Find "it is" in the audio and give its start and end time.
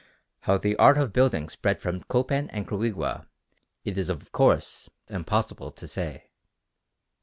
3.85-4.09